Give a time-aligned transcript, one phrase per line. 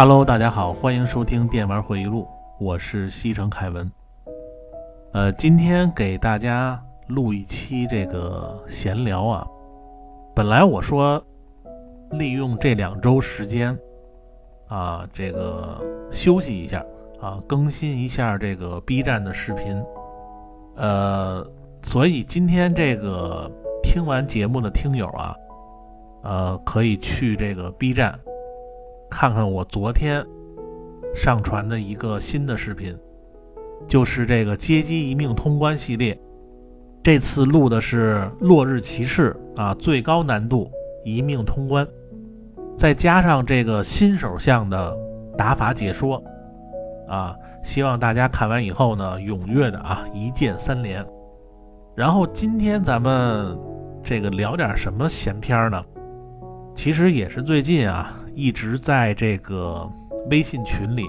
[0.00, 2.26] Hello，大家好，欢迎收听电玩回忆录，
[2.58, 3.92] 我是西城凯文。
[5.12, 9.46] 呃，今天给大家录一期这个闲聊啊。
[10.34, 11.22] 本来我说
[12.12, 13.78] 利用这两周时间
[14.68, 15.78] 啊，这个
[16.10, 16.82] 休息一下
[17.20, 19.84] 啊，更新一下这个 B 站的视频。
[20.76, 21.46] 呃，
[21.82, 23.50] 所以今天这个
[23.82, 25.36] 听完节目的听友啊，
[26.22, 28.18] 呃，可以去这个 B 站。
[29.10, 30.24] 看看我昨天
[31.14, 32.96] 上传的一个新的视频，
[33.88, 36.18] 就是这个街机一命通关系列。
[37.02, 40.70] 这次录的是落日骑士啊，最高难度
[41.04, 41.86] 一命通关，
[42.76, 44.96] 再加上这个新手向的
[45.36, 46.22] 打法解说
[47.08, 47.34] 啊，
[47.64, 51.04] 希望大家看完以后呢，踊跃的啊一键三连。
[51.96, 53.58] 然后今天咱们
[54.02, 55.82] 这个聊点什么闲篇呢？
[56.74, 58.14] 其实也是最近啊。
[58.34, 59.88] 一直在这个
[60.30, 61.06] 微信群里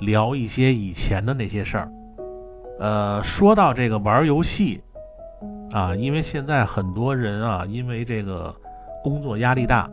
[0.00, 1.92] 聊一些以前的那些事儿。
[2.80, 4.80] 呃，说到这个玩游戏
[5.72, 8.54] 啊，因为现在很多人啊，因为这个
[9.02, 9.90] 工作压力大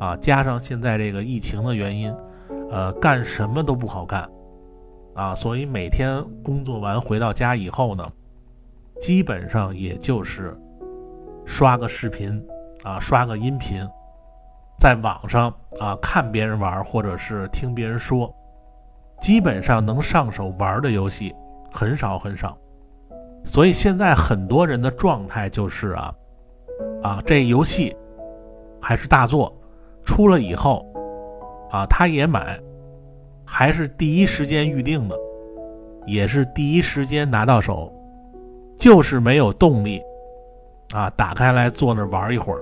[0.00, 2.14] 啊，加上现在这个疫情的原因，
[2.70, 4.28] 呃，干什么都不好干
[5.14, 8.04] 啊，所以每天工作完回到家以后呢，
[9.00, 10.58] 基本上也就是
[11.46, 12.42] 刷个视频
[12.82, 13.86] 啊，刷个音频。
[14.82, 15.48] 在网上
[15.78, 18.34] 啊看别人玩，或者是听别人说，
[19.20, 21.32] 基本上能上手玩的游戏
[21.70, 22.58] 很少很少。
[23.44, 26.14] 所以现在很多人的状态就是啊
[27.00, 27.96] 啊这游戏
[28.80, 29.56] 还是大作，
[30.04, 30.84] 出了以后
[31.70, 32.58] 啊他也买，
[33.46, 35.16] 还是第一时间预定的，
[36.06, 37.92] 也是第一时间拿到手，
[38.76, 40.02] 就是没有动力
[40.92, 42.60] 啊打开来坐那玩一会儿。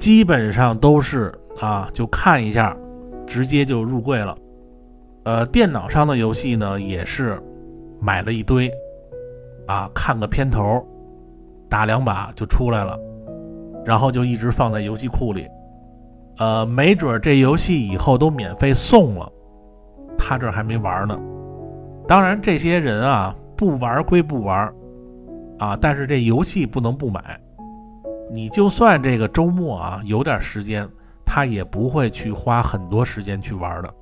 [0.00, 1.30] 基本上都是
[1.60, 2.74] 啊，就看一下，
[3.26, 4.34] 直接就入柜了。
[5.24, 7.38] 呃，电脑上的游戏呢，也是
[8.00, 8.72] 买了一堆，
[9.66, 10.82] 啊，看个片头，
[11.68, 12.98] 打两把就出来了，
[13.84, 15.46] 然后就一直放在游戏库里。
[16.38, 19.30] 呃，没准这游戏以后都免费送了，
[20.16, 21.14] 他这还没玩呢。
[22.08, 24.66] 当然，这些人啊，不玩归不玩，
[25.58, 27.38] 啊，但是这游戏不能不买。
[28.32, 30.88] 你就算这个周末啊有点时间，
[31.26, 33.94] 他也不会去花很多时间去玩的。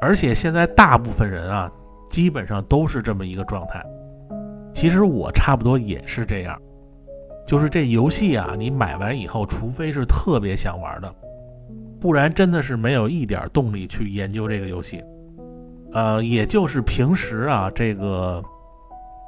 [0.00, 1.70] 而且现在大部分人啊，
[2.10, 3.82] 基本上都是这么一个状态。
[4.72, 6.60] 其实我差不多也是这样，
[7.46, 11.12] 就是这游戏啊，你买完以后，除非是特别想玩的，
[11.98, 15.02] 不然真的是没有一点动力去研究这个游戏。
[15.94, 18.42] 呃，也就是平时啊，这个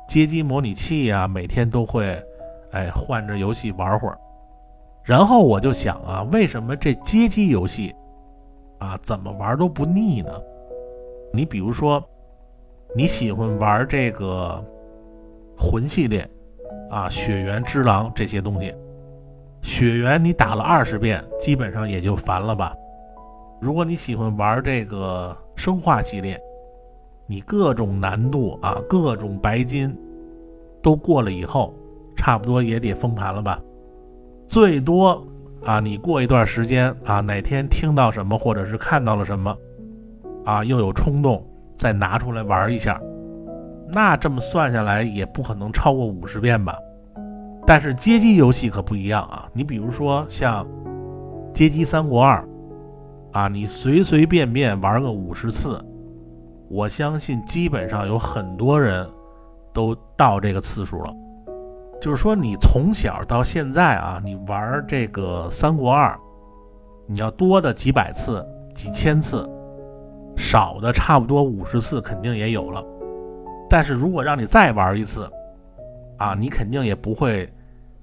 [0.06, 2.22] 街机模拟器啊，每天都会。
[2.72, 4.18] 哎，换着游戏玩会儿，
[5.02, 7.94] 然后我就想啊，为什么这街机游戏
[8.78, 10.30] 啊怎么玩都不腻呢？
[11.32, 12.02] 你比如说，
[12.94, 14.64] 你喜欢玩这个
[15.56, 16.28] 魂系列
[16.90, 18.74] 啊，血缘之狼这些东西，
[19.62, 22.74] 血缘你打了二十遍，基本上也就烦了吧？
[23.60, 26.40] 如果你喜欢玩这个生化系列，
[27.26, 29.96] 你各种难度啊，各种白金
[30.82, 31.74] 都过了以后。
[32.20, 33.58] 差不多也得封盘了吧，
[34.46, 35.26] 最多
[35.64, 39.56] 啊，你过一段时间啊，哪天听到什么或者是看到了什么，
[40.44, 41.42] 啊，又有冲动
[41.78, 43.00] 再拿出来玩一下，
[43.88, 46.76] 那这么算下来也不可能超过五十遍吧。
[47.66, 50.66] 但是街机游戏可不一样啊，你比如说像
[51.50, 52.46] 街机三国二
[53.32, 55.82] 啊，你随随便便玩个五十次，
[56.68, 59.08] 我相信基本上有很多人
[59.72, 61.14] 都到这个次数了。
[62.00, 66.08] 就是说，你从小到现在啊，你玩这个《三国二》，
[67.06, 68.42] 你要多的几百次、
[68.72, 69.46] 几千次，
[70.34, 72.82] 少的差不多五十次肯定也有了。
[73.68, 75.30] 但是如果让你再玩一次，
[76.16, 77.52] 啊，你肯定也不会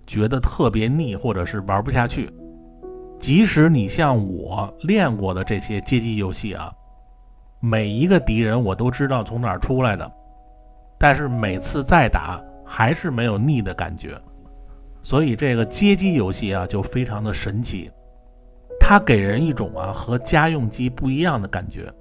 [0.06, 2.32] 觉得特别腻，或者是玩不下去。
[3.18, 6.72] 即使你像我练过的这些街机游戏啊，
[7.60, 10.12] 每一个敌人我都知道从哪儿出来的，
[11.00, 12.40] 但是每次再打。
[12.68, 14.20] 还是没有腻的感觉，
[15.02, 17.90] 所以这个街机游戏啊就非常的神奇，
[18.78, 21.92] 它给人一种啊和家用机不一样的感觉。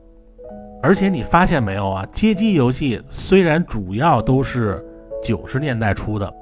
[0.82, 4.84] 而且你发现没有啊，街机游戏虽然主要都是
[5.22, 6.34] 九十年代出的，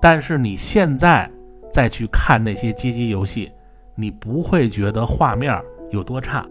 [0.00, 1.28] 但是你现在
[1.70, 3.50] 再去看那些街机游戏，
[3.94, 5.60] 你不会觉得画面
[5.90, 6.46] 有多差，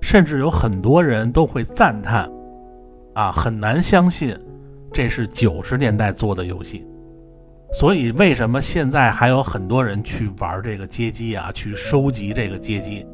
[0.00, 2.30] 甚至有很多人都会赞叹，
[3.14, 4.36] 啊，很难相信。
[4.96, 6.86] 这是九十年代做的游戏，
[7.74, 11.52] 所以为什么现在还有很多人去玩这个街机啊？
[11.52, 13.06] 去收集这个街机，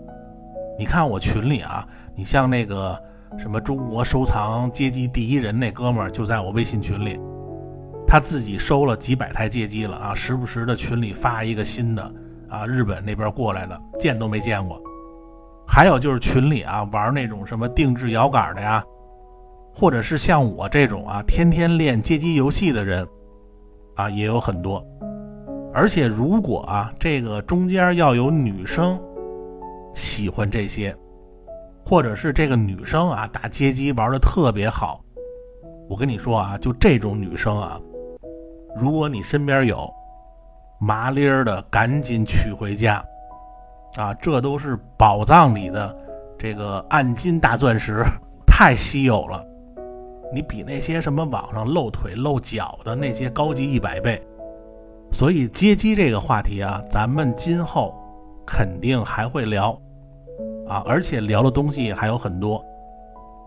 [0.78, 1.84] 你看我群里啊，
[2.14, 2.96] 你像那个
[3.36, 7.18] 什么中国收藏街机第一人那哥们儿就在我微信群里，
[8.06, 12.14] 他自己收了几百台街机了啊，时不时的群里发一个新的
[12.48, 14.80] 啊，日本那边过来的，见都没见过。
[15.66, 18.84] 还有就是群里啊玩那种什么定制摇杆的呀，
[19.74, 23.06] 或者是像我这种啊天天练街机游戏的人
[23.96, 24.84] 啊也有很多。
[25.74, 29.00] 而且如果啊这个中间要有女生
[29.94, 30.94] 喜欢这些，
[31.84, 35.02] 或者是这个女生啊打街机玩的特别好，
[35.88, 37.80] 我跟你说啊，就这种女生啊，
[38.76, 39.90] 如果你身边有
[40.78, 43.04] 麻利儿的，赶紧娶回家。
[43.96, 45.94] 啊，这都是宝藏里的
[46.38, 48.02] 这个暗金大钻石，
[48.46, 49.44] 太稀有了。
[50.32, 54.20] 你比那些什么网上露腿露脚的那些高级一百倍。
[55.10, 57.94] 所以街机这个话题啊，咱们今后
[58.46, 59.78] 肯定还会聊
[60.66, 62.64] 啊，而且聊的东西还有很多。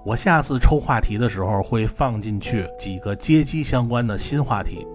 [0.06, 4.86] 我下次抽话题的时候会放进去几个街机相关的新话题。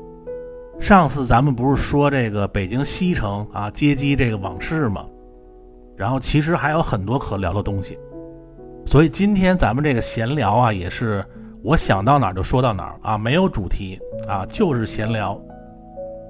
[0.78, 5.04] 上次咱们不是说这个北京西城啊街机这个往事吗？
[5.96, 7.98] 然后其实还有很多可聊的东西，
[8.87, 11.22] 所以今天咱们这个闲聊啊，也是
[11.62, 15.40] 我想到哪儿就说到哪儿啊，没有主题啊，就是闲聊。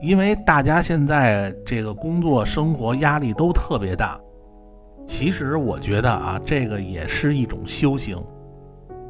[0.03, 4.19] 因为大家现在这个工作生活压力都特别大，
[5.07, 8.17] 其实我觉得啊，这个也是一种修行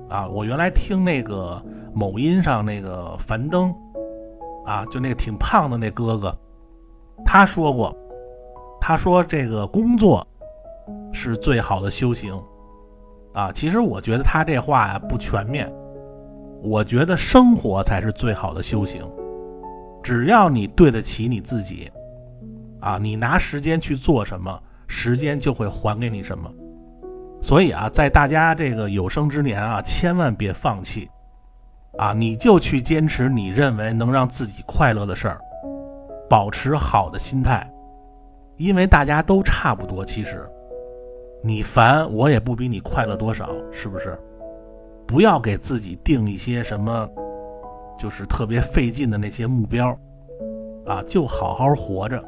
[0.08, 0.28] 啊。
[0.28, 1.62] 我原来听那个
[1.94, 3.75] 某音上那个樊登
[4.66, 6.37] 啊，就那个挺胖的那哥哥，
[7.25, 7.96] 他说过，
[8.81, 10.26] 他说这个工作。
[11.12, 12.33] 是最好的修行，
[13.33, 15.71] 啊，其实我觉得他这话呀不全面，
[16.62, 19.02] 我觉得生活才是最好的修行。
[20.02, 21.90] 只要你对得起你自己，
[22.81, 26.50] 啊，你拿时间去做什么，时间就会还给你什么。
[27.43, 31.11] 所以啊，在大家这个有生之年啊，千万别放弃，
[31.99, 35.40] 啊，你就去坚持你认为能让自己快乐的事儿，
[36.29, 37.71] 保持好的心态，
[38.57, 40.49] 因为大家都差不多，其实。
[41.43, 44.19] 你烦我也不比你快乐多少，是不是？
[45.11, 47.11] 不要给自己定一些什么，
[47.99, 49.88] 就是特别费劲的那些目标，
[50.87, 52.25] 啊，就好好活着，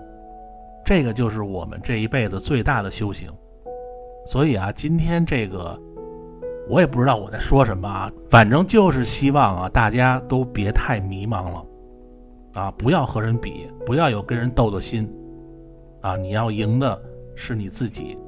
[0.84, 3.30] 这个就是我们这一辈子最大的修行。
[4.26, 5.80] 所以啊，今天这个
[6.68, 11.64] 我也不知道我在说什么啊，反正就是希望啊，大家都别太迷茫了，
[12.54, 15.08] 啊，不要和人比，不要有跟人斗斗心，
[16.00, 17.00] 啊，你要赢的
[17.36, 18.18] 是你自己。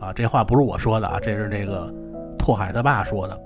[0.00, 1.92] 啊，这话不是我说的啊，这是这个
[2.38, 3.38] 拓海他爸说的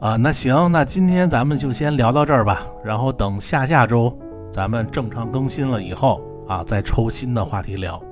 [0.00, 0.16] 啊。
[0.16, 2.66] 那行，那今天咱们就先聊到这儿吧。
[2.84, 4.16] 然后等下下周
[4.52, 8.02] 咱们正常更新了以后啊，再抽新的话题聊。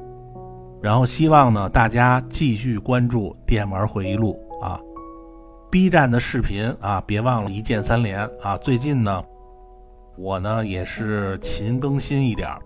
[0.82, 4.78] 然后希望呢大家继续关注《电玩回忆录》啊
[5.70, 8.56] ，B 站的视频啊，别忘了一键三连啊。
[8.58, 9.24] 最近呢，
[10.18, 12.60] 我呢也是勤更新一点儿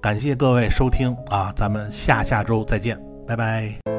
[0.00, 3.97] 感谢各位收听啊，咱们下下周再见，拜拜。